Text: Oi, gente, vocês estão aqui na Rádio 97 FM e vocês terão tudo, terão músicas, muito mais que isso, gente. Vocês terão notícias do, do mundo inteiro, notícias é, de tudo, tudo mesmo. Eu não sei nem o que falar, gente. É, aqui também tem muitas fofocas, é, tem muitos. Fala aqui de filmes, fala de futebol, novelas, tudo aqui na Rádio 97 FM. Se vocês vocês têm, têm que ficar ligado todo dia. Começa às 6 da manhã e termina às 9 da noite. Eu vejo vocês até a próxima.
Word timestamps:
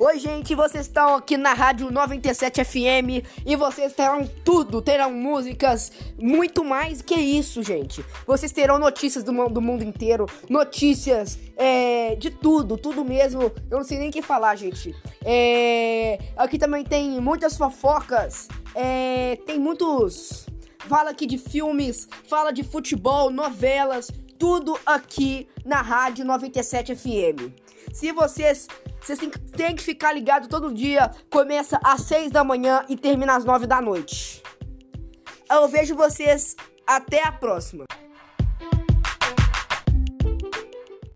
Oi, 0.00 0.16
gente, 0.20 0.54
vocês 0.54 0.86
estão 0.86 1.16
aqui 1.16 1.36
na 1.36 1.52
Rádio 1.52 1.90
97 1.90 2.64
FM 2.64 3.26
e 3.44 3.56
vocês 3.56 3.92
terão 3.92 4.24
tudo, 4.44 4.80
terão 4.80 5.10
músicas, 5.10 5.90
muito 6.16 6.64
mais 6.64 7.02
que 7.02 7.16
isso, 7.16 7.64
gente. 7.64 8.04
Vocês 8.24 8.52
terão 8.52 8.78
notícias 8.78 9.24
do, 9.24 9.32
do 9.48 9.60
mundo 9.60 9.82
inteiro, 9.82 10.26
notícias 10.48 11.36
é, 11.56 12.14
de 12.14 12.30
tudo, 12.30 12.76
tudo 12.76 13.04
mesmo. 13.04 13.50
Eu 13.68 13.78
não 13.78 13.82
sei 13.82 13.98
nem 13.98 14.08
o 14.08 14.12
que 14.12 14.22
falar, 14.22 14.54
gente. 14.54 14.94
É, 15.24 16.20
aqui 16.36 16.58
também 16.58 16.84
tem 16.84 17.20
muitas 17.20 17.56
fofocas, 17.56 18.46
é, 18.76 19.36
tem 19.46 19.58
muitos. 19.58 20.46
Fala 20.86 21.10
aqui 21.10 21.26
de 21.26 21.38
filmes, 21.38 22.08
fala 22.28 22.52
de 22.52 22.62
futebol, 22.62 23.30
novelas, 23.30 24.12
tudo 24.38 24.78
aqui 24.86 25.48
na 25.64 25.82
Rádio 25.82 26.24
97 26.24 26.94
FM. 26.94 27.50
Se 27.92 28.12
vocês 28.12 28.68
vocês 29.00 29.18
têm, 29.18 29.30
têm 29.30 29.76
que 29.76 29.82
ficar 29.82 30.12
ligado 30.12 30.48
todo 30.48 30.72
dia. 30.72 31.10
Começa 31.30 31.80
às 31.84 32.02
6 32.02 32.30
da 32.30 32.44
manhã 32.44 32.84
e 32.88 32.96
termina 32.96 33.36
às 33.36 33.44
9 33.44 33.66
da 33.66 33.80
noite. 33.80 34.42
Eu 35.50 35.66
vejo 35.68 35.94
vocês 35.94 36.54
até 36.86 37.26
a 37.26 37.32
próxima. 37.32 37.84